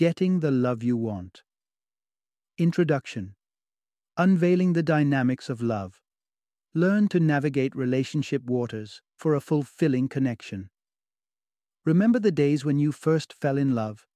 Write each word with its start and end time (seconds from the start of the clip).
Getting 0.00 0.40
the 0.40 0.50
Love 0.50 0.82
You 0.82 0.96
Want. 0.96 1.42
Introduction 2.56 3.34
Unveiling 4.16 4.72
the 4.72 4.82
Dynamics 4.82 5.50
of 5.50 5.60
Love. 5.60 6.00
Learn 6.72 7.06
to 7.08 7.20
navigate 7.20 7.76
relationship 7.76 8.42
waters 8.44 9.02
for 9.18 9.34
a 9.34 9.42
fulfilling 9.42 10.08
connection. 10.08 10.70
Remember 11.84 12.18
the 12.18 12.32
days 12.32 12.64
when 12.64 12.78
you 12.78 12.92
first 12.92 13.34
fell 13.34 13.58
in 13.58 13.74
love? 13.74 14.06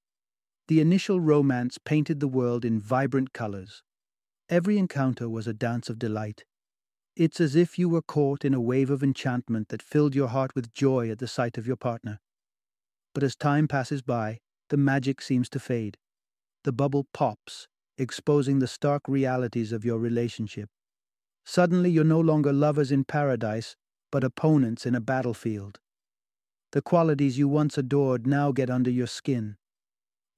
The 0.69 0.81
initial 0.81 1.21
romance 1.21 1.77
painted 1.77 2.19
the 2.19 2.29
world 2.29 2.65
in 2.65 2.81
vibrant 2.81 3.35
colors. 3.35 3.83
Every 4.49 4.79
encounter 4.79 5.29
was 5.29 5.47
a 5.47 5.53
dance 5.53 5.91
of 5.91 5.99
delight. 5.99 6.45
It's 7.15 7.43
as 7.43 7.55
if 7.55 7.79
you 7.79 7.91
were 7.91 8.01
caught 8.01 8.43
in 8.43 8.55
a 8.55 8.59
wave 8.59 8.89
of 8.89 9.03
enchantment 9.03 9.69
that 9.69 9.83
filled 9.83 10.15
your 10.15 10.29
heart 10.29 10.55
with 10.55 10.73
joy 10.73 11.11
at 11.11 11.19
the 11.19 11.29
sight 11.29 11.59
of 11.59 11.67
your 11.67 11.77
partner. 11.77 12.21
But 13.13 13.23
as 13.23 13.37
time 13.37 13.69
passes 13.69 14.01
by, 14.01 14.41
the 14.75 14.79
magic 14.79 15.23
seems 15.23 15.49
to 15.49 15.61
fade. 15.61 15.97
The 16.65 16.73
bubble 16.73 17.07
pops, 17.15 17.69
exposing 17.97 18.59
the 18.59 18.67
stark 18.67 19.03
realities 19.07 19.71
of 19.71 19.85
your 19.85 20.01
relationship. 20.01 20.69
Suddenly, 21.45 21.93
you're 21.93 22.03
no 22.03 22.19
longer 22.19 22.53
lovers 22.53 22.91
in 22.91 23.05
paradise, 23.05 23.77
but 24.11 24.25
opponents 24.25 24.85
in 24.85 24.97
a 24.97 25.01
battlefield. 25.01 25.79
The 26.73 26.83
qualities 26.83 27.39
you 27.39 27.47
once 27.47 27.79
adored 27.79 28.27
now 28.27 28.51
get 28.51 28.69
under 28.69 28.91
your 28.91 29.07
skin. 29.07 29.59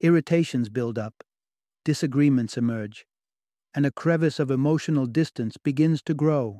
Irritations 0.01 0.69
build 0.69 0.99
up, 0.99 1.23
disagreements 1.83 2.57
emerge, 2.57 3.07
and 3.73 3.87
a 3.87 3.91
crevice 3.91 4.37
of 4.37 4.51
emotional 4.51 5.07
distance 5.07 5.57
begins 5.57 6.03
to 6.03 6.13
grow. 6.13 6.59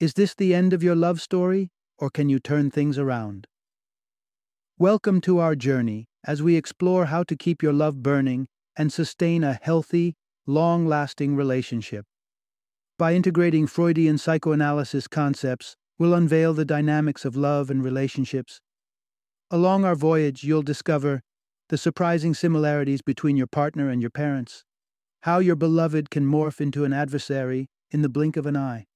Is 0.00 0.14
this 0.14 0.34
the 0.34 0.54
end 0.54 0.72
of 0.72 0.82
your 0.82 0.96
love 0.96 1.20
story, 1.20 1.68
or 1.98 2.08
can 2.08 2.30
you 2.30 2.38
turn 2.38 2.70
things 2.70 2.96
around? 2.96 3.46
Welcome 4.80 5.20
to 5.22 5.40
our 5.40 5.56
journey 5.56 6.06
as 6.24 6.40
we 6.40 6.54
explore 6.54 7.06
how 7.06 7.24
to 7.24 7.34
keep 7.34 7.64
your 7.64 7.72
love 7.72 8.00
burning 8.00 8.46
and 8.76 8.92
sustain 8.92 9.42
a 9.42 9.58
healthy, 9.60 10.14
long 10.46 10.86
lasting 10.86 11.34
relationship. 11.34 12.04
By 12.96 13.14
integrating 13.14 13.66
Freudian 13.66 14.18
psychoanalysis 14.18 15.08
concepts, 15.08 15.74
we'll 15.98 16.14
unveil 16.14 16.54
the 16.54 16.64
dynamics 16.64 17.24
of 17.24 17.34
love 17.34 17.70
and 17.70 17.82
relationships. 17.82 18.60
Along 19.50 19.84
our 19.84 19.96
voyage, 19.96 20.44
you'll 20.44 20.62
discover 20.62 21.22
the 21.70 21.76
surprising 21.76 22.32
similarities 22.32 23.02
between 23.02 23.36
your 23.36 23.48
partner 23.48 23.88
and 23.90 24.00
your 24.00 24.12
parents, 24.12 24.62
how 25.22 25.40
your 25.40 25.56
beloved 25.56 26.08
can 26.08 26.24
morph 26.24 26.60
into 26.60 26.84
an 26.84 26.92
adversary 26.92 27.66
in 27.90 28.02
the 28.02 28.08
blink 28.08 28.36
of 28.36 28.46
an 28.46 28.56
eye, 28.56 28.86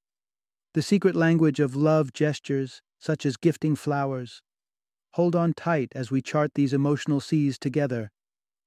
the 0.75 0.83
secret 0.83 1.16
language 1.16 1.58
of 1.58 1.75
love 1.75 2.12
gestures, 2.12 2.83
such 3.00 3.27
as 3.27 3.36
gifting 3.36 3.75
flowers, 3.75 4.42
Hold 5.12 5.36
on 5.36 5.52
tight 5.52 5.92
as 5.94 6.10
we 6.10 6.22
chart 6.22 6.52
these 6.55 6.72
emotional 6.72 7.20
seas 7.20 7.58
together, 7.58 8.10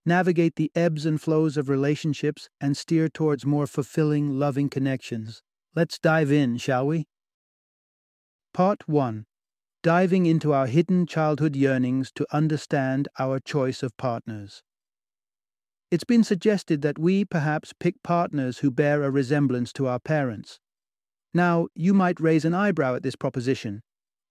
navigate 0.06 0.56
the 0.56 0.72
ebbs 0.76 1.06
and 1.06 1.20
flows 1.20 1.58
of 1.58 1.70
relationships, 1.70 2.50
and 2.62 2.78
steer 2.78 3.10
towards 3.10 3.46
more 3.46 3.66
fulfilling, 3.66 4.38
loving 4.38 4.70
connections. 4.70 5.42
Let's 5.76 5.98
dive 5.98 6.32
in, 6.32 6.58
shall 6.58 6.86
we? 6.86 7.08
Part 8.54 8.88
1 8.88 9.26
Diving 9.82 10.26
into 10.26 10.54
our 10.54 10.68
hidden 10.68 11.06
childhood 11.06 11.56
yearnings 11.56 12.12
to 12.14 12.26
understand 12.32 13.08
our 13.20 13.40
choice 13.40 13.84
of 13.84 13.98
partners. 13.98 14.64
It's 15.92 16.04
been 16.04 16.24
suggested 16.24 16.82
that 16.82 17.00
we 17.00 17.26
perhaps 17.26 17.74
pick 17.80 18.02
partners 18.04 18.60
who 18.60 18.72
bear 18.72 19.04
a 19.04 19.12
resemblance 19.12 19.74
to 19.74 19.88
our 19.88 20.00
parents. 20.00 20.60
Now, 21.34 21.68
you 21.76 21.94
might 21.94 22.20
raise 22.20 22.46
an 22.46 22.54
eyebrow 22.54 22.96
at 22.96 23.04
this 23.04 23.16
proposition, 23.16 23.82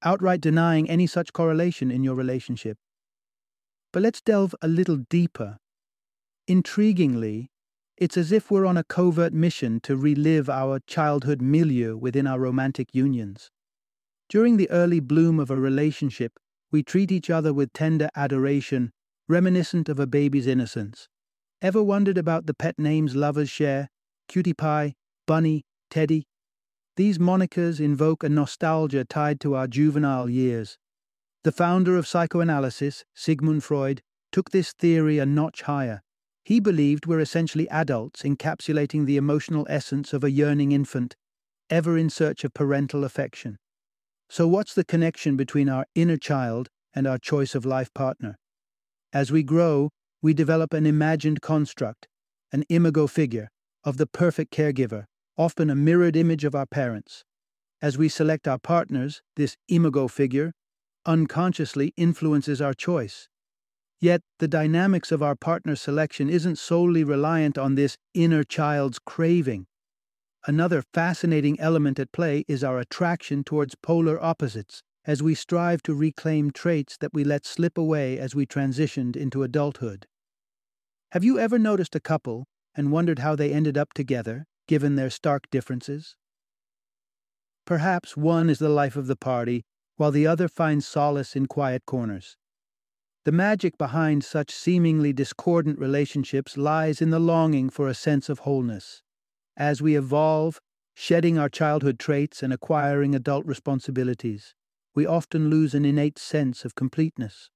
outright 0.05 0.41
denying 0.41 0.89
any 0.89 1.07
such 1.07 1.33
correlation 1.33 1.91
in 1.91 2.05
your 2.05 2.15
relationship. 2.15 2.79
But 3.93 4.03
let's 4.03 4.21
delve 4.21 4.55
a 4.61 4.69
little 4.69 4.99
deeper. 5.09 5.59
Intriguingly, 6.49 7.49
it's 7.97 8.17
as 8.17 8.33
if 8.33 8.51
we're 8.51 8.67
on 8.67 8.77
a 8.77 8.85
covert 8.85 9.33
mission 9.33 9.81
to 9.81 9.97
relive 9.97 10.51
our 10.51 10.81
childhood 10.87 11.41
milieu 11.41 11.97
within 11.97 12.27
our 12.27 12.39
romantic 12.39 12.89
unions. 12.93 13.51
During 14.29 14.57
the 14.57 14.71
early 14.71 15.01
bloom 15.01 15.39
of 15.39 15.51
a 15.51 15.57
relationship, 15.57 16.33
we 16.73 16.83
treat 16.83 17.13
each 17.13 17.31
other 17.31 17.55
with 17.55 17.73
tender 17.73 18.11
adoration, 18.17 18.91
reminiscent 19.29 19.89
of 19.89 20.01
a 20.01 20.09
baby's 20.09 20.47
innocence. 20.47 21.09
Ever 21.63 21.83
wondered 21.83 22.19
about 22.19 22.47
the 22.47 22.55
pet 22.55 22.79
names 22.79 23.15
lovers 23.15 23.49
share? 23.49 23.89
Cutie 24.29 24.55
Pie, 24.55 24.95
Bunny, 25.27 25.65
Teddy? 25.89 26.27
These 26.97 27.19
monikers 27.19 27.81
invoke 27.81 28.23
a 28.23 28.29
nostalgia 28.29 29.05
tied 29.05 29.41
to 29.41 29.55
our 29.55 29.67
juvenile 29.67 30.31
years. 30.31 30.79
The 31.43 31.51
founder 31.51 31.97
of 31.97 32.07
psychoanalysis, 32.07 33.05
Sigmund 33.15 33.65
Freud, 33.65 34.01
took 34.31 34.51
this 34.51 34.73
theory 34.73 35.19
a 35.19 35.27
notch 35.27 35.63
higher. 35.63 36.03
He 36.45 36.61
believed 36.61 37.07
we're 37.07 37.21
essentially 37.21 37.69
adults 37.69 38.23
encapsulating 38.23 39.07
the 39.07 39.17
emotional 39.17 39.67
essence 39.69 40.13
of 40.13 40.23
a 40.23 40.31
yearning 40.31 40.73
infant, 40.73 41.17
ever 41.69 41.99
in 41.99 42.11
search 42.11 42.45
of 42.45 42.55
parental 42.55 43.03
affection. 43.03 43.59
So, 44.31 44.47
what's 44.47 44.75
the 44.75 44.85
connection 44.85 45.37
between 45.37 45.69
our 45.69 45.87
inner 45.95 46.17
child 46.17 46.69
and 46.95 47.07
our 47.07 47.19
choice 47.19 47.55
of 47.55 47.67
life 47.67 47.93
partner? 47.93 48.39
As 49.13 49.33
we 49.33 49.43
grow, 49.43 49.91
we 50.23 50.33
develop 50.33 50.73
an 50.73 50.87
imagined 50.87 51.41
construct, 51.41 52.07
an 52.53 52.65
imago 52.69 53.07
figure, 53.07 53.49
of 53.83 53.97
the 53.97 54.07
perfect 54.07 54.53
caregiver, 54.53 55.07
often 55.37 55.71
a 55.71 55.75
mirrored 55.75 56.17
image 56.17 56.45
of 56.45 56.55
our 56.55 56.67
parents. 56.67 57.25
As 57.83 57.99
we 57.99 58.09
select 58.09 58.49
our 58.49 58.59
partners, 58.59 59.23
this 59.37 59.57
imago 59.69 60.09
figure 60.09 60.53
unconsciously 61.07 61.93
influences 61.97 62.61
our 62.61 62.73
choice. 62.73 63.29
Yet, 64.01 64.23
the 64.39 64.49
dynamics 64.49 65.13
of 65.13 65.23
our 65.23 65.37
partner 65.37 65.77
selection 65.77 66.29
isn't 66.29 66.59
solely 66.59 67.05
reliant 67.05 67.59
on 67.59 67.75
this 67.75 67.97
inner 68.15 68.45
child's 68.45 68.99
craving. 68.99 69.67
Another 70.47 70.83
fascinating 70.93 71.59
element 71.59 71.99
at 71.99 72.13
play 72.13 72.45
is 72.49 72.63
our 72.63 72.79
attraction 72.79 73.45
towards 73.45 73.75
polar 73.77 74.23
opposites 74.23 74.83
as 75.07 75.23
we 75.23 75.35
strive 75.35 75.83
to 75.83 75.95
reclaim 75.95 76.51
traits 76.51 76.97
that 76.99 77.13
we 77.15 77.25
let 77.25 77.47
slip 77.47 77.77
away 77.77 78.19
as 78.19 78.35
we 78.35 78.47
transitioned 78.47 79.17
into 79.17 79.43
adulthood. 79.43 80.07
Have 81.13 81.25
you 81.25 81.39
ever 81.39 81.59
noticed 81.59 81.95
a 81.95 82.01
couple 82.01 82.47
and 82.75 82.91
wondered 82.91 83.21
how 83.21 83.37
they 83.37 83.53
ended 83.53 83.79
up 83.79 83.93
together? 83.95 84.47
Given 84.67 84.95
their 84.95 85.11
stark 85.11 85.51
differences? 85.51 86.17
Perhaps 87.65 88.17
one 88.17 88.51
is 88.51 88.59
the 88.59 88.69
life 88.69 88.97
of 88.97 89.07
the 89.07 89.17
party, 89.17 89.65
while 89.97 90.11
the 90.11 90.27
other 90.27 90.49
finds 90.49 90.87
solace 90.87 91.35
in 91.35 91.47
quiet 91.47 91.87
corners. 91.87 92.37
The 93.25 93.33
magic 93.33 93.79
behind 93.79 94.23
such 94.23 94.55
seemingly 94.55 95.15
discordant 95.15 95.79
relationships 95.79 96.59
lies 96.59 97.01
in 97.01 97.09
the 97.09 97.19
longing 97.19 97.71
for 97.71 97.89
a 97.89 97.95
sense 97.95 98.29
of 98.29 98.41
wholeness. 98.41 99.03
As 99.57 99.81
we 99.81 99.97
evolve, 99.97 100.61
shedding 100.95 101.39
our 101.39 101.49
childhood 101.49 101.99
traits 101.99 102.43
and 102.43 102.53
acquiring 102.53 103.15
adult 103.15 103.47
responsibilities, 103.47 104.55
we 104.95 105.07
often 105.07 105.49
lose 105.49 105.75
an 105.75 105.87
innate 105.87 106.19
sense 106.19 106.67
of 106.67 106.75
completeness. 106.75 107.49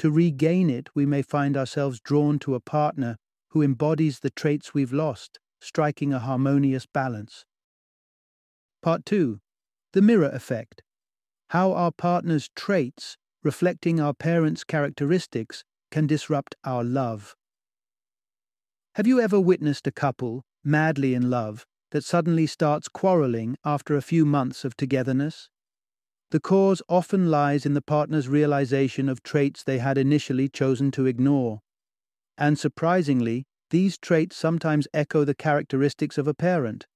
To 0.00 0.10
regain 0.10 0.68
it, 0.68 0.90
we 0.94 1.06
may 1.06 1.22
find 1.22 1.56
ourselves 1.56 2.00
drawn 2.00 2.38
to 2.40 2.54
a 2.54 2.60
partner 2.60 3.16
who 3.50 3.62
embodies 3.62 4.20
the 4.20 4.30
traits 4.30 4.74
we've 4.74 4.92
lost 4.92 5.40
striking 5.60 6.12
a 6.12 6.18
harmonious 6.18 6.86
balance. 6.86 7.44
Part 8.82 9.04
2 9.06 9.40
The 9.92 10.02
Mirror 10.02 10.30
Effect 10.30 10.82
How 11.50 11.72
our 11.72 11.92
partner's 11.92 12.48
traits, 12.54 13.16
reflecting 13.42 14.00
our 14.00 14.14
parents' 14.14 14.64
characteristics, 14.64 15.64
can 15.90 16.06
disrupt 16.06 16.54
our 16.64 16.84
love. 16.84 17.34
Have 18.94 19.06
you 19.06 19.20
ever 19.20 19.40
witnessed 19.40 19.86
a 19.86 19.92
couple, 19.92 20.44
madly 20.64 21.14
in 21.14 21.30
love, 21.30 21.66
that 21.90 22.04
suddenly 22.04 22.46
starts 22.46 22.88
quarreling 22.88 23.56
after 23.64 23.96
a 23.96 24.02
few 24.02 24.24
months 24.24 24.64
of 24.64 24.76
togetherness? 24.76 25.48
The 26.30 26.40
cause 26.40 26.82
often 26.88 27.30
lies 27.30 27.64
in 27.64 27.74
the 27.74 27.82
partner's 27.82 28.28
realization 28.28 29.08
of 29.08 29.22
traits 29.22 29.62
they 29.62 29.78
had 29.78 29.96
initially 29.96 30.48
chosen 30.48 30.90
to 30.92 31.06
ignore. 31.06 31.60
And 32.36 32.58
surprisingly, 32.58 33.46
these 33.70 33.98
traits 33.98 34.36
sometimes 34.36 34.88
echo 34.94 35.24
the 35.24 35.34
characteristics 35.34 36.18
of 36.18 36.28
a 36.28 36.34
parent. 36.34 36.86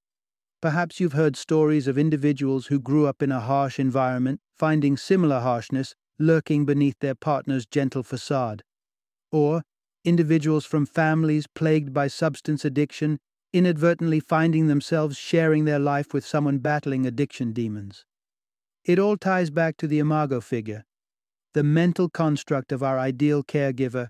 Perhaps 0.61 1.00
you've 1.00 1.15
heard 1.15 1.37
stories 1.37 1.89
of 1.89 1.97
individuals 1.97 2.67
who 2.67 2.79
grew 2.79 3.06
up 3.06 3.23
in 3.23 3.33
a 3.33 3.41
harsh 3.41 3.79
environment, 3.79 4.41
finding 4.56 4.97
similar 4.97 5.41
harshness 5.41 5.94
lurking 6.19 6.67
beneath 6.67 6.99
their 7.00 7.15
partner's 7.15 7.65
gentle 7.65 8.03
facade. 8.03 8.62
Or 9.33 9.62
individuals 10.05 10.67
from 10.67 10.87
families 10.87 11.47
plagued 11.47 11.93
by 11.94 12.09
substance 12.09 12.65
addiction 12.65 13.19
inadvertently 13.53 14.21
finding 14.21 14.67
themselves 14.67 15.17
sharing 15.17 15.65
their 15.65 15.79
life 15.79 16.15
with 16.15 16.25
someone 16.25 16.59
battling 16.59 17.06
addiction 17.06 17.53
demons. 17.53 18.05
It 18.85 18.99
all 18.99 19.17
ties 19.17 19.50
back 19.50 19.77
to 19.79 19.87
the 19.87 19.99
imago 19.99 20.41
figure, 20.41 20.85
the 21.53 21.65
mental 21.65 22.09
construct 22.09 22.71
of 22.71 22.83
our 22.83 22.99
ideal 22.99 23.43
caregiver 23.43 24.09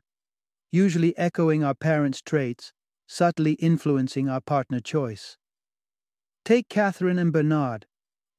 usually 0.71 1.17
echoing 1.19 1.65
our 1.65 1.75
parents' 1.75 2.23
traits, 2.23 2.73
subtly 3.07 3.53
influencing 3.55 4.29
our 4.29 4.41
partner 4.41 4.81
choice. 4.81 5.37
Take 6.45 6.69
Catherine 6.69 7.19
and 7.19 7.33
Bernard, 7.33 7.87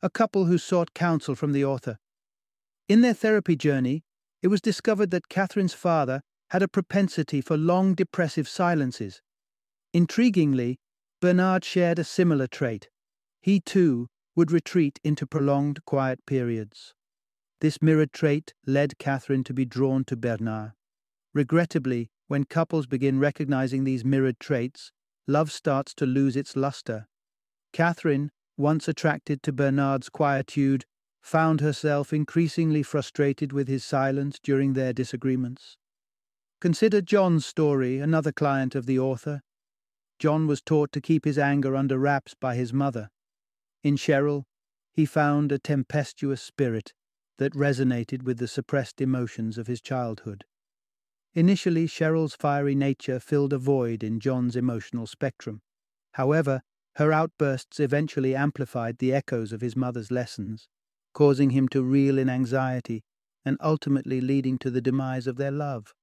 a 0.02 0.10
couple 0.10 0.46
who 0.46 0.58
sought 0.58 0.94
counsel 0.94 1.36
from 1.36 1.52
the 1.52 1.66
author. 1.66 1.98
In 2.88 3.02
their 3.02 3.14
therapy 3.14 3.56
journey, 3.56 4.04
it 4.42 4.48
was 4.48 4.62
discovered 4.62 5.12
that 5.12 5.30
Catherine's 5.30 5.74
father 5.74 6.22
had 6.50 6.64
a 6.64 6.68
propensity 6.68 7.42
for 7.42 7.56
long 7.56 7.94
depressive 7.94 8.48
silences. 8.48 9.22
Intriguingly, 9.94 10.78
Bernard 11.22 11.64
shared 11.64 12.00
a 12.00 12.04
similar 12.04 12.48
trait. 12.48 12.90
He 13.42 13.60
too 13.60 14.08
would 14.36 14.52
retreat 14.52 15.00
into 15.04 15.28
prolonged 15.28 15.86
quiet 15.86 16.26
periods. 16.26 16.94
This 17.60 17.82
mirrored 17.82 18.12
trait 18.12 18.54
led 18.66 18.98
Catherine 18.98 19.44
to 19.44 19.54
be 19.54 19.66
drawn 19.66 20.04
to 20.06 20.16
Bernard. 20.16 20.72
Regrettably, 21.34 22.10
when 22.32 22.46
couples 22.46 22.88
begin 22.88 23.20
recognizing 23.20 23.84
these 23.84 24.06
mirrored 24.06 24.40
traits, 24.40 24.94
love 25.28 25.52
starts 25.52 25.94
to 25.94 26.06
lose 26.06 26.38
its 26.38 26.56
luster. 26.56 27.06
Catherine, 27.74 28.32
once 28.56 28.88
attracted 28.88 29.44
to 29.44 29.52
Bernard's 29.52 30.08
quietude, 30.08 30.86
found 31.22 31.60
herself 31.60 32.14
increasingly 32.14 32.84
frustrated 32.84 33.52
with 33.52 33.68
his 33.68 33.84
silence 33.84 34.40
during 34.42 34.72
their 34.72 34.94
disagreements. 34.94 35.76
Consider 36.62 37.02
John's 37.02 37.46
story, 37.46 38.00
another 38.00 38.32
client 38.32 38.76
of 38.76 38.86
the 38.86 38.98
author. 38.98 39.42
John 40.18 40.48
was 40.48 40.62
taught 40.62 40.94
to 40.94 41.02
keep 41.02 41.26
his 41.26 41.38
anger 41.38 41.76
under 41.76 42.00
wraps 42.00 42.34
by 42.34 42.56
his 42.56 42.72
mother. 42.72 43.10
In 43.84 43.98
Cheryl, 43.98 44.46
he 44.94 45.06
found 45.06 45.52
a 45.52 45.60
tempestuous 45.60 46.42
spirit 46.42 46.94
that 47.40 47.52
resonated 47.56 48.24
with 48.24 48.38
the 48.38 48.48
suppressed 48.48 49.02
emotions 49.02 49.58
of 49.58 49.68
his 49.68 49.82
childhood. 49.82 50.46
Initially, 51.34 51.88
Cheryl's 51.88 52.36
fiery 52.36 52.76
nature 52.76 53.20
filled 53.20 53.54
a 53.54 53.58
void 53.58 54.04
in 54.04 54.20
John's 54.20 54.56
emotional 54.56 55.08
spectrum. 55.08 55.62
However, 56.14 56.62
her 56.96 57.14
outbursts 57.14 57.80
eventually 57.80 58.36
amplified 58.36 58.98
the 58.98 59.14
echoes 59.14 59.54
of 59.54 59.62
his 59.62 59.76
mother's 59.76 60.12
lessons, 60.12 60.68
causing 61.14 61.52
him 61.52 61.70
to 61.70 61.84
reel 61.84 62.18
in 62.18 62.30
anxiety 62.30 63.04
and 63.46 63.58
ultimately 63.62 64.20
leading 64.20 64.58
to 64.60 64.70
the 64.70 64.82
demise 64.82 65.26
of 65.26 65.38
their 65.38 65.52
love. 65.52 65.94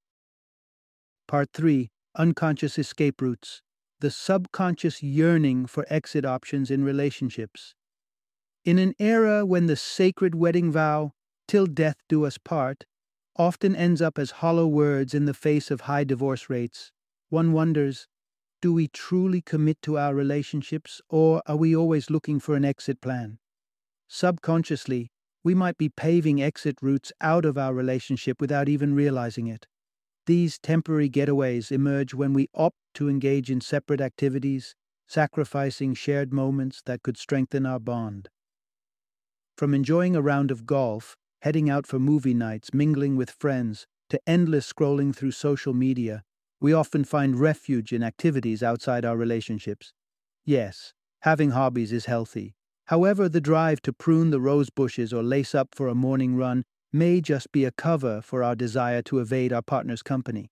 Part 1.26 1.50
3 1.52 1.90
Unconscious 2.16 2.78
Escape 2.78 3.20
Routes 3.20 3.62
The 4.00 4.10
Subconscious 4.10 5.02
Yearning 5.02 5.66
for 5.66 5.84
Exit 5.90 6.24
Options 6.24 6.70
in 6.70 6.84
Relationships. 6.84 7.74
In 8.64 8.78
an 8.78 8.94
era 8.98 9.44
when 9.44 9.66
the 9.66 9.76
sacred 9.76 10.34
wedding 10.34 10.72
vow, 10.72 11.12
till 11.46 11.66
death 11.66 11.96
do 12.08 12.24
us 12.24 12.38
part, 12.38 12.86
often 13.38 13.76
ends 13.76 14.02
up 14.02 14.18
as 14.18 14.32
hollow 14.42 14.66
words 14.66 15.14
in 15.14 15.24
the 15.24 15.34
face 15.34 15.70
of 15.70 15.82
high 15.82 16.04
divorce 16.04 16.50
rates, 16.50 16.92
one 17.28 17.52
wonders 17.52 18.08
do 18.60 18.72
we 18.72 18.88
truly 18.88 19.40
commit 19.40 19.80
to 19.82 19.96
our 19.96 20.14
relationships, 20.14 21.00
or 21.08 21.40
are 21.46 21.56
we 21.56 21.76
always 21.76 22.10
looking 22.10 22.40
for 22.40 22.56
an 22.56 22.64
exit 22.64 23.00
plan? 23.00 23.38
Subconsciously, 24.08 25.12
we 25.44 25.54
might 25.54 25.78
be 25.78 25.88
paving 25.88 26.42
exit 26.42 26.76
routes 26.82 27.12
out 27.20 27.44
of 27.44 27.56
our 27.56 27.72
relationship 27.72 28.40
without 28.40 28.68
even 28.68 28.94
realizing 28.94 29.46
it. 29.46 29.68
These 30.26 30.58
temporary 30.58 31.08
getaways 31.08 31.70
emerge 31.70 32.14
when 32.14 32.32
we 32.32 32.48
opt 32.52 32.78
to 32.94 33.08
engage 33.08 33.48
in 33.50 33.60
separate 33.60 34.00
activities, 34.00 34.74
sacrificing 35.06 35.94
shared 35.94 36.32
moments 36.32 36.82
that 36.86 37.02
could 37.02 37.16
strengthen 37.16 37.64
our 37.64 37.78
bond. 37.78 38.28
From 39.56 39.72
enjoying 39.72 40.16
a 40.16 40.22
round 40.22 40.50
of 40.50 40.66
golf, 40.66 41.16
heading 41.42 41.70
out 41.70 41.86
for 41.86 41.98
movie 41.98 42.34
nights, 42.34 42.74
mingling 42.74 43.16
with 43.16 43.30
friends, 43.30 43.86
to 44.10 44.20
endless 44.26 44.72
scrolling 44.72 45.14
through 45.14 45.30
social 45.30 45.74
media, 45.74 46.22
we 46.60 46.72
often 46.72 47.04
find 47.04 47.38
refuge 47.38 47.92
in 47.92 48.02
activities 48.02 48.62
outside 48.62 49.04
our 49.04 49.16
relationships. 49.16 49.92
Yes, 50.44 50.94
having 51.20 51.50
hobbies 51.50 51.92
is 51.92 52.06
healthy. 52.06 52.54
However, 52.86 53.28
the 53.28 53.40
drive 53.40 53.82
to 53.82 53.92
prune 53.92 54.30
the 54.30 54.40
rose 54.40 54.70
bushes 54.70 55.12
or 55.12 55.22
lace 55.22 55.54
up 55.54 55.68
for 55.74 55.88
a 55.88 55.94
morning 55.94 56.36
run 56.36 56.64
may 56.92 57.20
just 57.20 57.52
be 57.52 57.64
a 57.64 57.70
cover 57.70 58.22
for 58.22 58.42
our 58.42 58.56
desire 58.56 59.02
to 59.02 59.18
evade 59.18 59.52
our 59.52 59.62
partner's 59.62 60.02
company. 60.02 60.50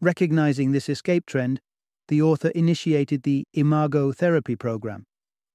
Recognizing 0.00 0.72
this 0.72 0.88
escape 0.88 1.26
trend, 1.26 1.60
the 2.08 2.20
author 2.20 2.48
initiated 2.48 3.22
the 3.22 3.44
Imago 3.54 4.12
Therapy 4.12 4.54
Program. 4.54 5.04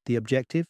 The 0.05 0.15
objective? 0.15 0.65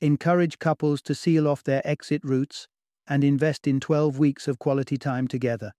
Encourage 0.00 0.58
couples 0.58 1.02
to 1.02 1.14
seal 1.14 1.46
off 1.46 1.62
their 1.62 1.86
exit 1.86 2.22
routes 2.24 2.66
and 3.08 3.24
invest 3.24 3.66
in 3.66 3.80
12 3.80 4.18
weeks 4.18 4.48
of 4.48 4.58
quality 4.58 4.96
time 4.96 5.28
together. 5.28 5.72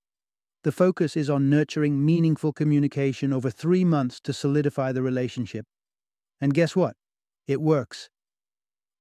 The 0.64 0.72
focus 0.72 1.16
is 1.16 1.30
on 1.30 1.50
nurturing 1.50 2.06
meaningful 2.06 2.52
communication 2.52 3.32
over 3.32 3.50
three 3.50 3.86
months 3.86 4.20
to 4.22 4.34
solidify 4.34 4.92
the 4.92 5.02
relationship. 5.02 5.66
And 6.42 6.54
guess 6.54 6.76
what? 6.76 6.96
It 7.48 7.62
works. 7.62 8.10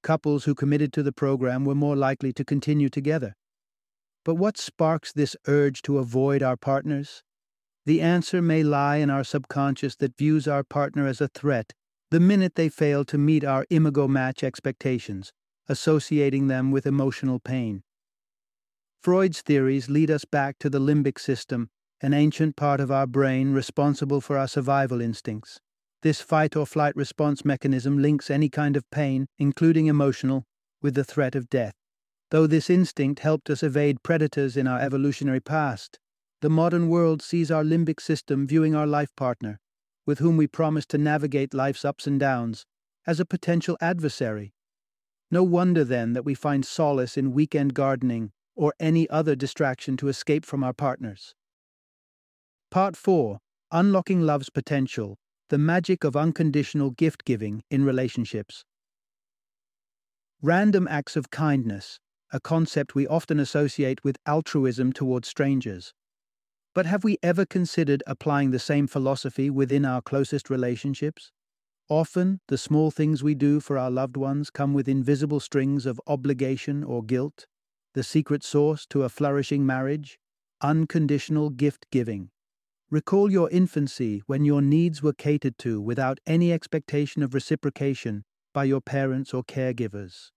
Couples 0.03 0.45
who 0.45 0.55
committed 0.55 0.93
to 0.93 1.03
the 1.03 1.13
program 1.13 1.65
were 1.65 1.75
more 1.75 1.97
likely 1.97 2.33
to 2.35 2.45
continue 2.45 2.89
together. 2.89 3.35
But 4.25 4.37
what 4.37 4.57
sparks 4.57 5.13
this 5.13 5.37
urge 5.47 5.83
to 5.83 5.99
avoid 5.99 6.43
our 6.43 6.57
partners? 6.57 7.23
The 7.87 8.01
answer 8.01 8.41
may 8.43 8.63
lie 8.63 8.97
in 8.97 9.11
our 9.11 9.25
subconscious 9.25 9.97
that 9.97 10.17
views 10.17 10.47
our 10.47 10.63
partner 10.63 11.07
as 11.07 11.21
a 11.21 11.29
threat 11.29 11.73
the 12.11 12.21
minute 12.21 12.55
they 12.55 12.69
fail 12.69 13.05
to 13.05 13.19
meet 13.19 13.45
our 13.45 13.67
imago 13.69 14.09
match 14.09 14.43
expectations, 14.43 15.33
associating 15.69 16.47
them 16.47 16.71
with 16.71 16.87
emotional 16.87 17.39
pain. 17.39 17.83
Freud's 19.01 19.43
theories 19.43 19.89
lead 19.89 20.11
us 20.11 20.25
back 20.25 20.59
to 20.59 20.69
the 20.69 20.81
limbic 20.81 21.21
system, 21.21 21.71
an 22.01 22.13
ancient 22.13 22.57
part 22.57 22.81
of 22.81 22.91
our 22.91 23.07
brain 23.07 23.53
responsible 23.53 24.21
for 24.21 24.37
our 24.37 24.49
survival 24.49 25.01
instincts. 25.01 25.61
This 26.03 26.21
fight 26.21 26.57
or 26.57 26.67
flight 26.67 26.97
response 26.97 27.45
mechanism 27.45 27.99
links 27.99 28.29
any 28.29 28.49
kind 28.49 28.77
of 28.77 28.91
pain, 28.91 29.27
including 29.39 29.87
emotional, 29.87 30.45
with 30.83 30.95
the 30.95 31.05
threat 31.05 31.37
of 31.37 31.49
death. 31.49 31.75
Though 32.31 32.49
this 32.49 32.69
instinct 32.69 33.21
helped 33.21 33.49
us 33.51 33.63
evade 33.63 34.03
predators 34.03 34.57
in 34.57 34.67
our 34.67 34.81
evolutionary 34.81 35.41
past, 35.41 36.01
the 36.41 36.51
modern 36.51 36.89
world 36.89 37.23
sees 37.23 37.53
our 37.53 37.65
limbic 37.65 38.01
system 38.01 38.49
viewing 38.49 38.75
our 38.75 38.87
life 38.87 39.15
partner, 39.15 39.61
with 40.07 40.19
whom 40.19 40.37
we 40.37 40.49
promise 40.49 40.87
to 40.87 40.99
navigate 40.99 41.55
life's 41.55 41.85
ups 41.85 42.09
and 42.09 42.19
downs, 42.19 42.67
as 43.07 43.21
a 43.21 43.25
potential 43.25 43.77
adversary. 43.81 44.55
No 45.31 45.45
wonder 45.45 45.85
then 45.85 46.15
that 46.15 46.25
we 46.25 46.35
find 46.35 46.67
solace 46.67 47.17
in 47.17 47.33
weekend 47.33 47.75
gardening 47.75 48.33
or 48.59 48.75
any 48.81 49.09
other 49.09 49.37
distraction 49.37 49.97
to 49.97 50.09
escape 50.09 50.45
from 50.45 50.65
our 50.65 50.73
partners. 50.73 51.35
Part 52.71 52.97
4 52.97 53.39
Unlocking 53.71 54.23
Love's 54.23 54.51
Potential 54.51 55.17
The 55.49 55.59
Magic 55.59 56.03
of 56.03 56.17
Unconditional 56.17 56.91
Gift 56.91 57.25
Giving 57.25 57.63
in 57.71 57.85
Relationships. 57.85 58.65
Random 60.43 60.89
acts 60.89 61.17
of 61.17 61.31
kindness, 61.31 62.01
a 62.33 62.41
concept 62.41 62.97
we 62.97 63.07
often 63.07 63.39
associate 63.39 64.03
with 64.03 64.19
altruism 64.27 64.93
towards 64.93 65.29
strangers. 65.29 65.95
But 66.75 66.87
have 66.87 67.05
we 67.05 67.17
ever 67.23 67.47
considered 67.47 68.03
applying 68.09 68.51
the 68.51 68.59
same 68.59 68.89
philosophy 68.89 69.51
within 69.51 69.85
our 69.85 70.03
closest 70.03 70.51
relationships? 70.51 71.31
Often, 71.89 72.41
the 72.49 72.59
small 72.59 72.91
things 72.91 73.23
we 73.23 73.37
do 73.37 73.61
for 73.61 73.79
our 73.79 73.91
loved 73.91 74.17
ones 74.17 74.51
come 74.51 74.75
with 74.75 74.89
invisible 74.89 75.41
strings 75.41 75.87
of 75.87 76.01
obligation 76.09 76.83
or 76.83 77.05
guilt 77.05 77.47
the 77.99 78.05
secret 78.05 78.45
sauce 78.45 78.87
to 78.87 79.03
a 79.03 79.09
flourishing 79.09 79.67
marriage, 79.67 80.21
unconditional 80.61 81.51
gift 81.51 81.85
giving. 81.91 82.31
Recall 82.93 83.29
your 83.29 83.51
infancy 83.51 84.23
when 84.27 84.45
your 84.45 84.63
needs 84.63 85.03
were 85.03 85.13
catered 85.13 85.59
to 85.59 85.81
without 85.81 86.21
any 86.25 86.53
expectation 86.53 87.25
of 87.25 87.35
reciprocation 87.35 88.23
by 88.55 88.63
your 88.63 88.81
parents 88.81 89.35
or 89.35 89.43
caregivers. 89.43 90.31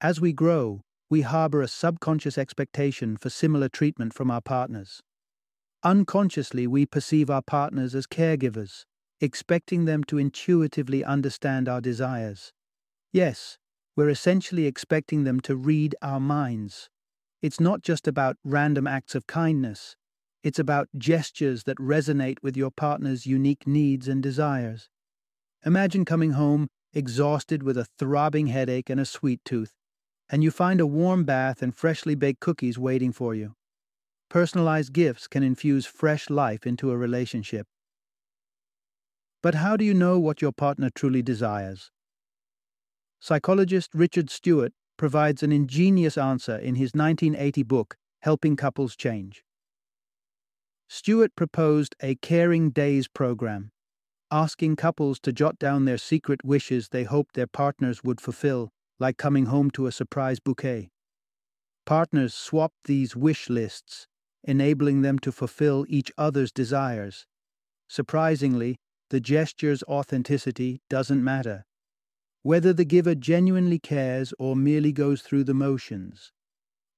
As 0.00 0.20
we 0.20 0.32
grow, 0.32 0.82
we 1.10 1.22
harbor 1.22 1.60
a 1.60 1.66
subconscious 1.66 2.38
expectation 2.38 3.16
for 3.16 3.30
similar 3.30 3.68
treatment 3.68 4.14
from 4.14 4.30
our 4.30 4.40
partners. 4.40 5.00
Unconsciously, 5.82 6.68
we 6.68 6.86
perceive 6.86 7.28
our 7.28 7.42
partners 7.42 7.96
as 7.96 8.06
caregivers, 8.06 8.84
expecting 9.20 9.86
them 9.86 10.04
to 10.04 10.18
intuitively 10.18 11.02
understand 11.02 11.68
our 11.68 11.80
desires. 11.80 12.52
Yes, 13.12 13.58
we're 13.96 14.10
essentially 14.10 14.66
expecting 14.66 15.24
them 15.24 15.40
to 15.40 15.56
read 15.56 15.96
our 16.02 16.20
minds. 16.20 16.90
It's 17.42 17.58
not 17.58 17.82
just 17.82 18.06
about 18.06 18.36
random 18.44 18.86
acts 18.86 19.14
of 19.14 19.26
kindness, 19.26 19.96
it's 20.42 20.58
about 20.58 20.88
gestures 20.96 21.64
that 21.64 21.78
resonate 21.78 22.36
with 22.42 22.56
your 22.56 22.70
partner's 22.70 23.26
unique 23.26 23.66
needs 23.66 24.06
and 24.06 24.22
desires. 24.22 24.90
Imagine 25.64 26.04
coming 26.04 26.32
home 26.32 26.68
exhausted 26.92 27.62
with 27.62 27.76
a 27.76 27.86
throbbing 27.98 28.46
headache 28.48 28.88
and 28.88 29.00
a 29.00 29.04
sweet 29.04 29.40
tooth, 29.44 29.72
and 30.28 30.44
you 30.44 30.50
find 30.50 30.80
a 30.80 30.86
warm 30.86 31.24
bath 31.24 31.62
and 31.62 31.74
freshly 31.74 32.14
baked 32.14 32.40
cookies 32.40 32.78
waiting 32.78 33.12
for 33.12 33.34
you. 33.34 33.54
Personalized 34.28 34.92
gifts 34.92 35.26
can 35.26 35.42
infuse 35.42 35.86
fresh 35.86 36.30
life 36.30 36.66
into 36.66 36.90
a 36.90 36.96
relationship. 36.96 37.66
But 39.42 39.56
how 39.56 39.76
do 39.76 39.84
you 39.84 39.94
know 39.94 40.18
what 40.18 40.42
your 40.42 40.52
partner 40.52 40.90
truly 40.90 41.22
desires? 41.22 41.90
Psychologist 43.28 43.90
Richard 43.92 44.30
Stuart 44.30 44.72
provides 44.96 45.42
an 45.42 45.50
ingenious 45.50 46.16
answer 46.16 46.56
in 46.56 46.76
his 46.76 46.92
1980 46.94 47.64
book, 47.64 47.96
Helping 48.20 48.54
Couples 48.54 48.94
Change. 48.94 49.42
Stuart 50.88 51.34
proposed 51.34 51.96
a 52.00 52.14
Caring 52.14 52.70
Days 52.70 53.08
program, 53.08 53.72
asking 54.30 54.76
couples 54.76 55.18
to 55.18 55.32
jot 55.32 55.58
down 55.58 55.86
their 55.86 55.98
secret 55.98 56.44
wishes 56.44 56.90
they 56.90 57.02
hoped 57.02 57.34
their 57.34 57.48
partners 57.48 58.04
would 58.04 58.20
fulfill, 58.20 58.70
like 59.00 59.16
coming 59.16 59.46
home 59.46 59.72
to 59.72 59.88
a 59.88 59.90
surprise 59.90 60.38
bouquet. 60.38 60.90
Partners 61.84 62.32
swapped 62.32 62.84
these 62.84 63.16
wish 63.16 63.50
lists, 63.50 64.06
enabling 64.44 65.02
them 65.02 65.18
to 65.18 65.32
fulfill 65.32 65.84
each 65.88 66.12
other's 66.16 66.52
desires. 66.52 67.26
Surprisingly, 67.88 68.76
the 69.10 69.18
gesture's 69.18 69.82
authenticity 69.88 70.80
doesn't 70.88 71.24
matter. 71.24 71.66
Whether 72.46 72.72
the 72.72 72.84
giver 72.84 73.16
genuinely 73.16 73.80
cares 73.80 74.32
or 74.38 74.54
merely 74.54 74.92
goes 74.92 75.20
through 75.20 75.42
the 75.42 75.52
motions, 75.52 76.30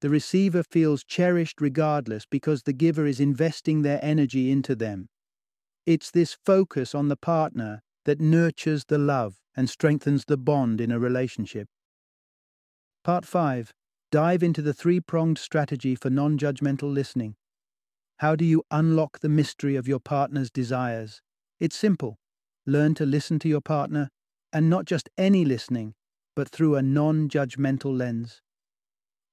the 0.02 0.10
receiver 0.10 0.62
feels 0.62 1.02
cherished 1.02 1.62
regardless 1.62 2.26
because 2.26 2.64
the 2.64 2.74
giver 2.74 3.06
is 3.06 3.18
investing 3.18 3.80
their 3.80 3.98
energy 4.02 4.50
into 4.50 4.76
them. 4.76 5.08
It's 5.86 6.10
this 6.10 6.36
focus 6.44 6.94
on 6.94 7.08
the 7.08 7.16
partner 7.16 7.80
that 8.04 8.20
nurtures 8.20 8.84
the 8.84 8.98
love 8.98 9.36
and 9.56 9.70
strengthens 9.70 10.26
the 10.26 10.36
bond 10.36 10.82
in 10.82 10.92
a 10.92 10.98
relationship. 10.98 11.68
Part 13.02 13.24
5 13.24 13.72
Dive 14.10 14.42
into 14.42 14.60
the 14.60 14.74
three 14.74 15.00
pronged 15.00 15.38
strategy 15.38 15.94
for 15.94 16.10
non 16.10 16.36
judgmental 16.36 16.92
listening. 16.92 17.36
How 18.18 18.36
do 18.36 18.44
you 18.44 18.64
unlock 18.70 19.20
the 19.20 19.30
mystery 19.30 19.76
of 19.76 19.88
your 19.88 19.98
partner's 19.98 20.50
desires? 20.50 21.22
It's 21.58 21.74
simple. 21.74 22.18
Learn 22.66 22.92
to 22.96 23.06
listen 23.06 23.38
to 23.38 23.48
your 23.48 23.62
partner, 23.62 24.10
and 24.52 24.70
not 24.70 24.84
just 24.84 25.08
any 25.18 25.44
listening, 25.44 25.94
but 26.34 26.48
through 26.48 26.76
a 26.76 26.82
non 26.82 27.28
judgmental 27.28 27.96
lens. 27.96 28.42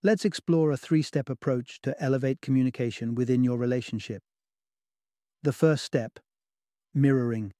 Let's 0.04 0.26
explore 0.26 0.72
a 0.72 0.78
three 0.78 1.02
step 1.02 1.30
approach 1.30 1.82
to 1.82 1.96
elevate 2.02 2.42
communication 2.42 3.16
within 3.16 3.44
your 3.44 3.58
relationship. 3.58 4.22
The 5.44 5.54
first 5.54 5.84
step 5.84 6.20
mirroring. 6.94 7.52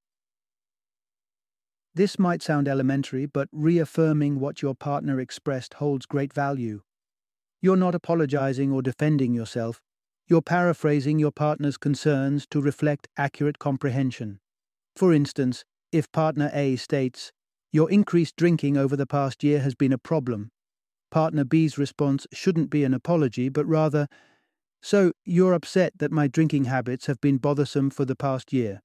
This 1.94 2.18
might 2.18 2.42
sound 2.42 2.68
elementary, 2.68 3.26
but 3.26 3.48
reaffirming 3.52 4.40
what 4.40 4.62
your 4.62 4.74
partner 4.74 5.20
expressed 5.20 5.74
holds 5.74 6.06
great 6.06 6.32
value. 6.32 6.82
You're 7.62 7.76
not 7.76 7.94
apologizing 7.94 8.70
or 8.72 8.82
defending 8.82 9.34
yourself, 9.34 9.80
you're 10.28 10.42
paraphrasing 10.42 11.18
your 11.18 11.30
partner's 11.30 11.76
concerns 11.76 12.46
to 12.50 12.60
reflect 12.60 13.08
accurate 13.16 13.58
comprehension. 13.58 14.40
For 14.96 15.12
instance, 15.12 15.64
if 15.92 16.10
partner 16.10 16.50
A 16.52 16.76
states, 16.76 17.32
Your 17.76 17.90
increased 17.90 18.36
drinking 18.36 18.78
over 18.78 18.96
the 18.96 19.04
past 19.04 19.44
year 19.44 19.60
has 19.60 19.74
been 19.74 19.92
a 19.92 19.98
problem, 19.98 20.50
Partner 21.10 21.44
B's 21.44 21.76
response 21.76 22.26
shouldn't 22.32 22.70
be 22.70 22.84
an 22.84 22.94
apology, 22.94 23.50
but 23.50 23.66
rather, 23.66 24.08
So, 24.80 25.12
you're 25.26 25.52
upset 25.52 25.92
that 25.98 26.10
my 26.10 26.26
drinking 26.26 26.64
habits 26.64 27.04
have 27.04 27.20
been 27.20 27.36
bothersome 27.36 27.90
for 27.90 28.06
the 28.06 28.16
past 28.16 28.50
year. 28.50 28.80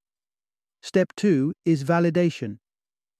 Step 0.81 1.13
two 1.15 1.53
is 1.63 1.85
validation, 1.85 2.57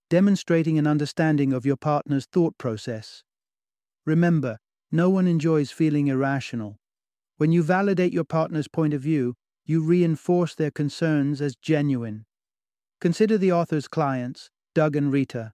demonstrating 0.09 0.77
an 0.77 0.87
understanding 0.87 1.53
of 1.53 1.65
your 1.65 1.77
partner's 1.77 2.25
thought 2.25 2.57
process. 2.57 3.23
Remember, 4.05 4.57
no 4.91 5.09
one 5.09 5.25
enjoys 5.25 5.71
feeling 5.71 6.07
irrational. 6.07 6.79
When 7.37 7.53
you 7.53 7.63
validate 7.63 8.11
your 8.11 8.25
partner's 8.25 8.67
point 8.67 8.93
of 8.93 8.99
view, 8.99 9.35
you 9.63 9.81
reinforce 9.81 10.53
their 10.53 10.71
concerns 10.71 11.39
as 11.39 11.55
genuine. 11.55 12.25
Consider 12.99 13.37
the 13.37 13.53
author's 13.53 13.87
clients, 13.87 14.49
Doug 14.75 14.97
and 14.97 15.13
Rita. 15.13 15.53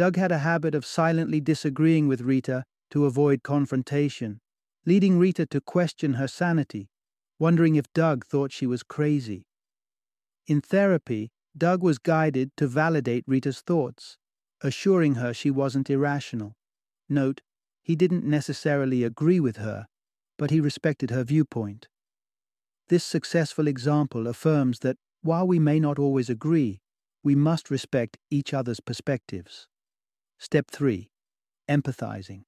Doug 0.00 0.16
had 0.16 0.32
a 0.32 0.38
habit 0.38 0.74
of 0.74 0.86
silently 0.86 1.42
disagreeing 1.42 2.08
with 2.08 2.22
Rita 2.22 2.64
to 2.90 3.04
avoid 3.04 3.42
confrontation, 3.42 4.40
leading 4.86 5.18
Rita 5.18 5.44
to 5.44 5.60
question 5.60 6.14
her 6.14 6.26
sanity, 6.26 6.88
wondering 7.38 7.74
if 7.76 7.92
Doug 7.92 8.24
thought 8.24 8.50
she 8.50 8.66
was 8.66 8.82
crazy. 8.82 9.44
In 10.46 10.62
therapy, 10.62 11.32
Doug 11.54 11.82
was 11.82 11.98
guided 11.98 12.50
to 12.56 12.66
validate 12.66 13.24
Rita's 13.26 13.60
thoughts, 13.60 14.16
assuring 14.62 15.16
her 15.16 15.34
she 15.34 15.50
wasn't 15.50 15.90
irrational. 15.90 16.54
Note, 17.06 17.42
he 17.82 17.94
didn't 17.94 18.24
necessarily 18.24 19.04
agree 19.04 19.38
with 19.38 19.58
her, 19.58 19.86
but 20.38 20.50
he 20.50 20.62
respected 20.62 21.10
her 21.10 21.24
viewpoint. 21.24 21.88
This 22.88 23.04
successful 23.04 23.66
example 23.66 24.26
affirms 24.26 24.78
that 24.78 24.96
while 25.20 25.46
we 25.46 25.58
may 25.58 25.78
not 25.78 25.98
always 25.98 26.30
agree, 26.30 26.80
we 27.22 27.34
must 27.34 27.70
respect 27.70 28.16
each 28.30 28.54
other's 28.54 28.80
perspectives. 28.80 29.68
Step 30.42 30.70
3 30.70 31.10
Empathizing. 31.68 32.44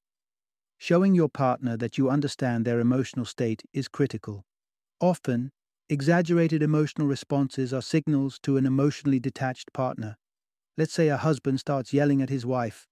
Showing 0.79 1.15
your 1.15 1.29
partner 1.29 1.77
that 1.77 1.99
you 1.99 2.09
understand 2.09 2.65
their 2.65 2.81
emotional 2.81 3.27
state 3.27 3.65
is 3.75 3.87
critical. 3.87 4.47
Often, 4.99 5.51
exaggerated 5.91 6.63
emotional 6.63 7.07
responses 7.07 7.75
are 7.75 7.83
signals 7.83 8.39
to 8.45 8.57
an 8.57 8.65
emotionally 8.65 9.21
detached 9.21 9.75
partner. 9.75 10.17
Let's 10.79 10.95
say 10.95 11.09
a 11.09 11.19
husband 11.19 11.61
starts 11.61 11.93
yelling 11.93 12.23
at 12.23 12.31
his 12.31 12.47
wife. 12.47 12.89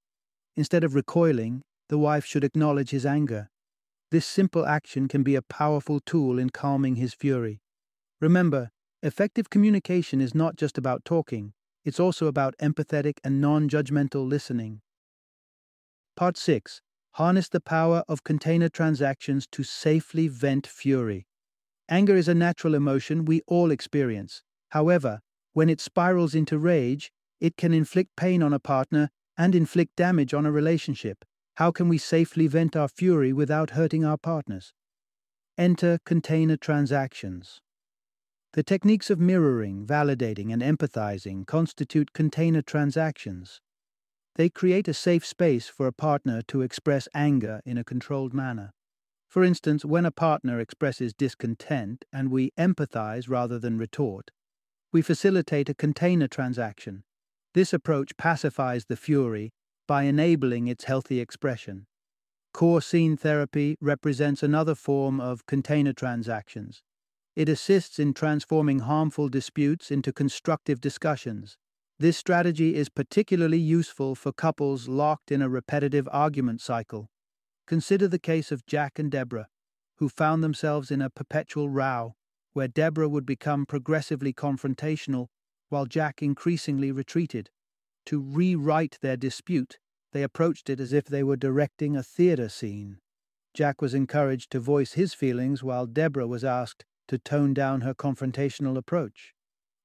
Instead 0.55 0.85
of 0.85 0.95
recoiling, 0.95 1.63
the 1.89 1.97
wife 1.97 2.27
should 2.27 2.45
acknowledge 2.45 2.91
his 2.91 3.07
anger. 3.07 3.49
This 4.11 4.27
simple 4.27 4.67
action 4.67 5.09
can 5.09 5.23
be 5.23 5.35
a 5.35 5.41
powerful 5.41 6.01
tool 6.01 6.39
in 6.39 6.51
calming 6.51 6.97
his 6.97 7.15
fury. 7.15 7.63
Remember, 8.21 8.69
effective 9.03 9.49
communication 9.49 10.21
is 10.21 10.35
not 10.35 10.57
just 10.57 10.77
about 10.77 11.07
talking, 11.07 11.55
it's 11.87 11.99
also 11.99 12.27
about 12.27 12.55
empathetic 12.59 13.15
and 13.25 13.41
non 13.41 13.67
judgmental 13.67 14.29
listening. 14.29 14.83
Part 16.21 16.37
6 16.37 16.83
Harness 17.13 17.49
the 17.49 17.63
power 17.63 18.05
of 18.07 18.25
container 18.25 18.69
transactions 18.69 19.47
to 19.53 19.63
safely 19.63 20.29
vent 20.29 20.67
fury. 20.67 21.27
Anger 21.89 22.15
is 22.15 22.29
a 22.29 22.35
natural 22.35 22.75
emotion 22.75 23.25
we 23.25 23.41
all 23.47 23.71
experience. 23.71 24.43
However, 24.69 25.23
when 25.55 25.71
it 25.71 25.81
spirals 25.81 26.35
into 26.35 26.59
rage, 26.59 27.11
it 27.41 27.57
can 27.57 27.73
inflict 27.73 28.17
pain 28.17 28.43
on 28.43 28.53
a 28.53 28.59
partner 28.59 29.09
and 29.39 29.55
inflict 29.55 29.97
damage 29.97 30.35
on 30.35 30.45
a 30.45 30.53
relationship. 30.53 31.25
How 31.55 31.71
can 31.73 31.89
we 31.89 31.97
safely 31.97 32.47
vent 32.49 32.77
our 32.77 32.89
fury 32.89 33.33
without 33.33 33.71
hurting 33.71 34.05
our 34.05 34.19
partners? 34.19 34.75
Enter 35.57 36.01
container 36.05 36.59
transactions. 36.59 37.63
The 38.53 38.63
techniques 38.63 39.09
of 39.09 39.19
mirroring, 39.19 39.87
validating, 39.87 40.53
and 40.53 40.61
empathizing 40.61 41.47
constitute 41.47 42.13
container 42.13 42.61
transactions. 42.61 43.63
They 44.37 44.49
create 44.49 44.89
a 44.89 44.95
safe 44.95 45.27
space 45.27 45.69
for 45.69 45.87
a 45.87 45.93
partner 45.93 46.43
to 46.49 46.63
express 46.63 47.09
anger 47.15 47.61
in 47.65 47.77
a 47.77 47.85
controlled 47.85 48.33
manner. 48.33 48.73
For 49.29 49.45
instance, 49.45 49.85
when 49.85 50.05
a 50.05 50.11
partner 50.11 50.59
expresses 50.59 51.15
discontent 51.15 52.05
and 52.13 52.31
we 52.31 52.51
empathize 52.59 53.29
rather 53.29 53.59
than 53.59 53.79
retort, 53.79 54.31
we 54.93 55.03
facilitate 55.03 55.69
a 55.69 55.75
container 55.75 56.27
transaction. 56.27 57.05
This 57.55 57.73
approach 57.73 58.17
pacifies 58.17 58.87
the 58.87 58.97
fury 58.97 59.53
by 59.87 60.05
enabling 60.05 60.69
its 60.69 60.85
healthy 60.85 61.21
expression. 61.21 61.87
Core 62.53 62.83
scene 62.83 63.17
therapy 63.17 63.77
represents 63.81 64.43
another 64.43 64.75
form 64.75 65.21
of 65.21 65.47
container 65.47 65.93
transactions. 65.93 66.83
It 67.37 67.49
assists 67.49 67.99
in 67.99 68.13
transforming 68.13 68.81
harmful 68.81 69.29
disputes 69.29 69.91
into 69.91 70.13
constructive 70.13 70.81
discussions, 70.81 71.57
this 72.01 72.17
strategy 72.17 72.77
is 72.77 72.89
particularly 72.89 73.59
useful 73.59 74.15
for 74.15 74.33
couples 74.33 74.89
locked 74.89 75.31
in 75.31 75.43
a 75.43 75.51
repetitive 75.51 76.09
argument 76.11 76.63
cycle. 76.63 77.11
Consider 77.67 78.09
the 78.09 78.19
case 78.19 78.51
of 78.51 78.65
Jack 78.65 78.99
and 78.99 79.11
Deborah, 79.11 79.49
who 79.97 80.09
found 80.09 80.43
themselves 80.43 80.91
in 80.91 81.03
a 81.03 81.11
perpetual 81.11 81.69
row, 81.69 82.15
where 82.55 82.69
Deborah 82.69 83.09
would 83.11 83.27
become 83.27 83.67
progressively 83.67 84.33
confrontational 84.33 85.27
while 85.69 85.85
Jack 85.85 86.23
increasingly 86.23 86.91
retreated. 86.91 87.51
To 88.07 88.19
rewrite 88.19 88.97
their 89.03 89.19
dispute, 89.19 89.79
they 90.13 90.23
approached 90.23 90.71
it 90.71 90.81
as 90.81 90.95
if 90.95 91.05
they 91.05 91.23
were 91.23 91.37
directing 91.37 91.97
a 91.97 92.03
theater 92.03 92.49
scene. 92.49 92.97
Jack 93.53 93.83
was 93.83 93.93
encouraged 93.93 94.51
to 94.53 94.59
voice 94.59 94.95
his 94.95 95.13
feelings 95.13 95.63
while 95.63 95.85
Deborah 95.85 96.27
was 96.27 96.45
asked 96.45 96.87
to 97.09 97.19
tone 97.19 97.53
down 97.53 97.83
her 97.83 97.93
confrontational 97.93 98.79
approach. 98.79 99.35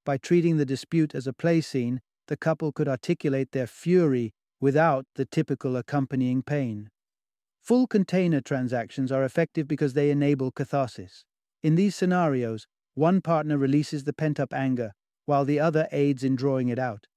By 0.05 0.17
treating 0.17 0.57
the 0.57 0.65
dispute 0.65 1.15
as 1.15 1.25
a 1.25 1.33
play 1.33 1.61
scene, 1.61 1.99
the 2.27 2.37
couple 2.37 2.71
could 2.71 2.87
articulate 2.87 3.51
their 3.51 3.67
fury 3.67 4.33
without 4.59 5.05
the 5.15 5.25
typical 5.25 5.75
accompanying 5.75 6.41
pain. 6.41 6.89
Full 7.61 7.87
container 7.87 8.41
transactions 8.41 9.11
are 9.11 9.23
effective 9.23 9.67
because 9.67 9.93
they 9.93 10.11
enable 10.11 10.51
catharsis. 10.51 11.25
In 11.63 11.75
these 11.75 11.95
scenarios, 11.95 12.67
one 12.93 13.21
partner 13.21 13.57
releases 13.57 14.03
the 14.03 14.13
pent 14.13 14.39
up 14.39 14.53
anger, 14.53 14.93
while 15.25 15.45
the 15.45 15.59
other 15.59 15.87
aids 15.91 16.23
in 16.23 16.35
drawing 16.35 16.69
it 16.69 16.79
out. 16.79 17.07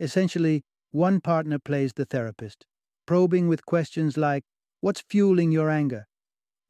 Essentially, 0.00 0.64
one 0.90 1.20
partner 1.20 1.58
plays 1.58 1.92
the 1.92 2.06
therapist, 2.06 2.64
probing 3.06 3.48
with 3.48 3.66
questions 3.66 4.16
like, 4.16 4.44
What's 4.80 5.02
fueling 5.02 5.50
your 5.50 5.70
anger? 5.70 6.06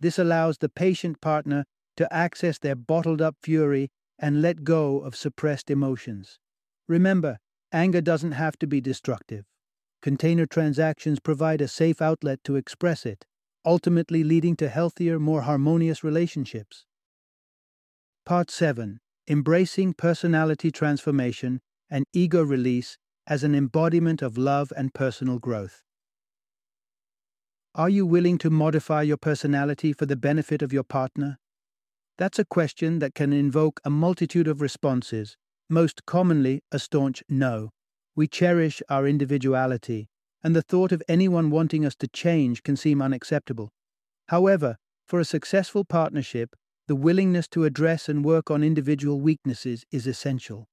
This 0.01 0.19
allows 0.19 0.59
the 0.59 0.69
patient 0.69 1.21
partner 1.21 1.65
to 1.97 2.13
access 2.13 2.59
their 2.59 2.77
bottled 2.77 3.21
up 3.21 3.37
fury 3.43 3.91
and 4.19 4.41
let 4.41 4.65
go 4.65 5.01
of 5.01 5.15
suppressed 5.15 5.71
emotions. 5.71 6.39
Remember, 6.89 7.39
anger 7.73 8.01
doesn't 8.01 8.33
have 8.33 8.59
to 8.59 8.67
be 8.67 8.81
destructive. 8.81 9.45
Container 10.01 10.47
transactions 10.47 11.21
provide 11.21 11.61
a 11.61 11.69
safe 11.69 12.01
outlet 12.01 12.43
to 12.45 12.57
express 12.57 13.05
it, 13.05 13.27
ultimately 13.65 14.23
leading 14.23 14.57
to 14.57 14.69
healthier, 14.69 15.19
more 15.19 15.43
harmonious 15.43 16.05
relationships. 16.05 16.87
Part 18.25 18.51
7 18.51 19.01
Embracing 19.29 19.93
Personality 19.95 20.71
Transformation 20.71 21.61
and 21.91 22.05
Ego 22.13 22.43
Release 22.43 22.97
as 23.27 23.45
an 23.45 23.55
Embodiment 23.55 24.23
of 24.23 24.39
Love 24.39 24.73
and 24.77 24.95
Personal 24.95 25.39
Growth. 25.39 25.83
Are 27.75 27.91
you 27.91 28.07
willing 28.07 28.39
to 28.39 28.51
modify 28.51 29.03
your 29.03 29.19
personality 29.19 29.93
for 29.93 30.07
the 30.07 30.17
benefit 30.17 30.63
of 30.63 30.73
your 30.73 30.83
partner? 30.83 31.39
That's 32.17 32.39
a 32.39 32.45
question 32.45 32.99
that 33.01 33.15
can 33.15 33.33
invoke 33.33 33.81
a 33.85 33.91
multitude 33.91 34.49
of 34.49 34.61
responses, 34.61 35.37
most 35.69 36.07
commonly 36.07 36.63
a 36.73 36.79
staunch 36.79 37.23
no. 37.29 37.71
We 38.17 38.27
cherish 38.27 38.83
our 38.89 39.07
individuality, 39.07 40.09
and 40.43 40.55
the 40.55 40.63
thought 40.63 40.93
of 40.93 41.03
anyone 41.09 41.51
wanting 41.51 41.85
us 41.85 41.95
to 41.97 42.09
change 42.09 42.63
can 42.63 42.77
seem 42.77 43.03
unacceptable. 43.03 43.71
However, 44.29 44.77
for 45.07 45.21
a 45.21 45.25
successful 45.25 45.85
partnership, 45.85 46.55
the 46.87 46.97
willingness 46.97 47.49
to 47.49 47.65
address 47.65 48.09
and 48.09 48.25
work 48.25 48.51
on 48.51 48.63
individual 48.63 49.21
weaknesses 49.21 49.85
is 49.93 50.07
essential. 50.07 50.69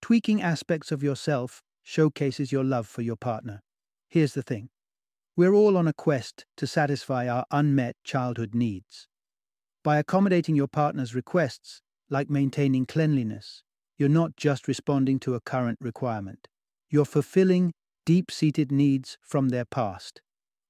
Tweaking 0.00 0.42
aspects 0.42 0.92
of 0.92 1.02
yourself 1.02 1.62
showcases 1.82 2.52
your 2.52 2.64
love 2.64 2.86
for 2.86 3.02
your 3.02 3.16
partner. 3.16 3.60
Here's 4.08 4.34
the 4.34 4.42
thing 4.42 4.68
we're 5.36 5.54
all 5.54 5.76
on 5.76 5.88
a 5.88 5.92
quest 5.92 6.46
to 6.56 6.66
satisfy 6.66 7.28
our 7.28 7.44
unmet 7.50 7.96
childhood 8.04 8.54
needs. 8.54 9.08
By 9.82 9.98
accommodating 9.98 10.54
your 10.54 10.68
partner's 10.68 11.14
requests, 11.14 11.82
like 12.08 12.30
maintaining 12.30 12.86
cleanliness, 12.86 13.64
you're 13.96 14.08
not 14.08 14.36
just 14.36 14.68
responding 14.68 15.18
to 15.20 15.34
a 15.34 15.40
current 15.40 15.78
requirement. 15.80 16.48
You're 16.90 17.04
fulfilling 17.04 17.72
deep 18.06 18.30
seated 18.30 18.70
needs 18.70 19.18
from 19.22 19.48
their 19.48 19.64
past. 19.64 20.20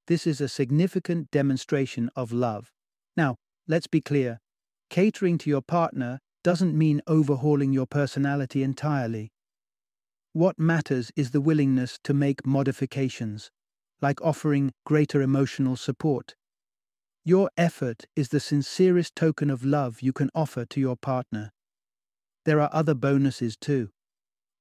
This 0.07 0.27
is 0.27 0.41
a 0.41 0.49
significant 0.49 1.31
demonstration 1.31 2.11
of 2.15 2.33
love. 2.33 2.71
Now, 3.17 3.37
let's 3.67 3.87
be 3.87 4.01
clear 4.01 4.39
catering 4.91 5.39
to 5.39 5.51
your 5.51 5.63
partner 5.63 6.21
doesn't 6.43 6.77
mean 6.77 7.01
overhauling 7.07 7.73
your 7.73 7.87
personality 7.87 8.63
entirely. 8.63 9.33
What 10.33 10.59
matters 10.59 11.11
is 11.17 11.31
the 11.31 11.41
willingness 11.41 11.99
to 12.05 12.13
make 12.13 12.47
modifications, 12.47 13.51
like 14.03 14.21
offering 14.21 14.73
greater 14.85 15.23
emotional 15.23 15.77
support, 15.77 16.35
your 17.27 17.49
effort 17.57 18.05
is 18.15 18.29
the 18.29 18.39
sincerest 18.39 19.17
token 19.17 19.49
of 19.49 19.65
love 19.65 20.03
you 20.03 20.13
can 20.13 20.29
offer 20.35 20.67
to 20.67 20.79
your 20.79 20.95
partner. 20.95 21.54
There 22.45 22.61
are 22.61 22.71
other 22.73 22.95
bonuses 22.95 23.57
too. 23.57 23.91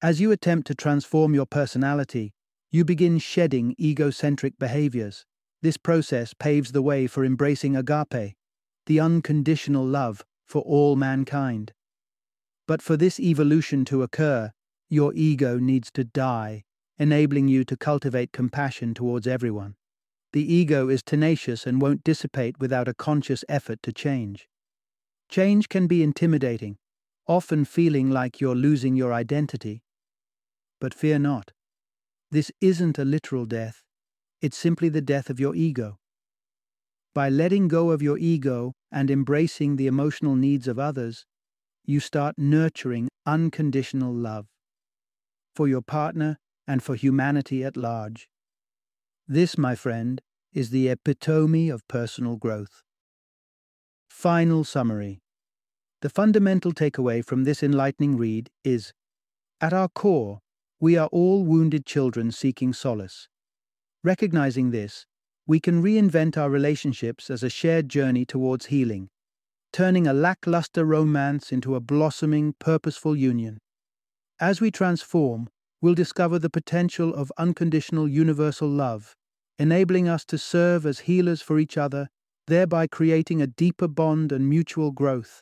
As 0.01 0.21
you 0.21 0.31
attempt 0.31 0.67
to 0.67 0.75
transform 0.75 1.33
your 1.33 1.45
personality, 1.45 2.33
you 2.71 2.85
begin 2.85 3.19
shedding 3.19 3.75
egocentric 3.79 4.57
behaviors. 4.57 5.25
This 5.61 5.77
process 5.77 6.33
paves 6.33 6.71
the 6.71 6.81
way 6.81 7.07
for 7.07 7.23
embracing 7.23 7.75
agape, 7.75 8.35
the 8.85 8.99
unconditional 8.99 9.85
love 9.85 10.25
for 10.45 10.61
all 10.63 10.95
mankind. 10.95 11.73
But 12.67 12.81
for 12.81 12.97
this 12.97 13.19
evolution 13.19 13.85
to 13.85 14.03
occur, 14.03 14.51
your 14.89 15.13
ego 15.15 15.57
needs 15.57 15.91
to 15.91 16.03
die, 16.03 16.63
enabling 16.97 17.47
you 17.47 17.63
to 17.65 17.77
cultivate 17.77 18.31
compassion 18.31 18.93
towards 18.93 19.27
everyone. 19.27 19.75
The 20.31 20.53
ego 20.53 20.89
is 20.89 21.03
tenacious 21.03 21.65
and 21.65 21.81
won't 21.81 22.03
dissipate 22.03 22.59
without 22.59 22.87
a 22.87 22.93
conscious 22.93 23.43
effort 23.47 23.83
to 23.83 23.93
change. 23.93 24.47
Change 25.29 25.69
can 25.69 25.87
be 25.87 26.03
intimidating, 26.03 26.77
often 27.27 27.65
feeling 27.65 28.09
like 28.09 28.41
you're 28.41 28.55
losing 28.55 28.95
your 28.95 29.13
identity. 29.13 29.81
But 30.79 30.93
fear 30.93 31.19
not. 31.19 31.51
This 32.31 32.51
isn't 32.61 32.97
a 32.99 33.05
literal 33.05 33.45
death, 33.45 33.83
it's 34.41 34.57
simply 34.57 34.89
the 34.89 35.01
death 35.01 35.29
of 35.29 35.39
your 35.39 35.55
ego. 35.55 35.99
By 37.13 37.29
letting 37.29 37.67
go 37.67 37.91
of 37.91 38.01
your 38.01 38.17
ego 38.17 38.73
and 38.91 39.11
embracing 39.11 39.75
the 39.75 39.87
emotional 39.87 40.35
needs 40.35 40.67
of 40.67 40.79
others, 40.79 41.25
you 41.85 41.99
start 41.99 42.35
nurturing 42.37 43.09
unconditional 43.25 44.13
love 44.13 44.47
for 45.53 45.67
your 45.67 45.81
partner 45.81 46.39
and 46.67 46.81
for 46.81 46.95
humanity 46.95 47.63
at 47.63 47.77
large. 47.77 48.27
This, 49.27 49.57
my 49.57 49.75
friend, 49.75 50.21
is 50.53 50.69
the 50.69 50.89
epitome 50.89 51.69
of 51.69 51.87
personal 51.87 52.35
growth. 52.35 52.83
Final 54.09 54.63
summary 54.63 55.22
The 56.03 56.09
fundamental 56.09 56.73
takeaway 56.73 57.23
from 57.23 57.45
this 57.45 57.63
enlightening 57.63 58.17
read 58.17 58.49
is 58.65 58.91
At 59.61 59.71
our 59.71 59.87
core, 59.87 60.39
we 60.81 60.97
are 60.97 61.07
all 61.13 61.45
wounded 61.45 61.85
children 61.85 62.29
seeking 62.33 62.73
solace. 62.73 63.29
Recognizing 64.03 64.71
this, 64.71 65.05
we 65.47 65.61
can 65.61 65.81
reinvent 65.81 66.37
our 66.37 66.49
relationships 66.49 67.29
as 67.29 67.41
a 67.41 67.49
shared 67.49 67.87
journey 67.87 68.25
towards 68.25 68.65
healing, 68.65 69.11
turning 69.71 70.05
a 70.05 70.11
lackluster 70.11 70.83
romance 70.83 71.53
into 71.53 71.73
a 71.73 71.79
blossoming, 71.79 72.53
purposeful 72.59 73.15
union. 73.15 73.59
As 74.41 74.59
we 74.59 74.71
transform, 74.71 75.47
we'll 75.79 75.95
discover 75.95 76.37
the 76.37 76.49
potential 76.49 77.13
of 77.13 77.31
unconditional 77.37 78.09
universal 78.09 78.67
love, 78.67 79.15
enabling 79.57 80.09
us 80.09 80.25
to 80.25 80.37
serve 80.37 80.85
as 80.85 81.07
healers 81.07 81.41
for 81.41 81.59
each 81.59 81.77
other, 81.77 82.09
thereby 82.47 82.87
creating 82.87 83.41
a 83.41 83.47
deeper 83.47 83.87
bond 83.87 84.33
and 84.33 84.49
mutual 84.49 84.91
growth. 84.91 85.41